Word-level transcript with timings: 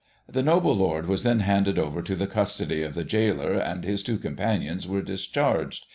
The 0.27 0.41
noble 0.41 0.75
Lord 0.75 1.05
was 1.05 1.21
then 1.21 1.41
handed 1.41 1.77
over 1.77 2.01
to 2.01 2.15
the 2.15 2.25
custody 2.25 2.81
of 2.81 2.95
the 2.95 3.03
gaoler, 3.03 3.53
and 3.53 3.83
his 3.83 4.01
two 4.01 4.17
companions 4.17 4.87
were 4.87 5.03
discharged. 5.03 5.85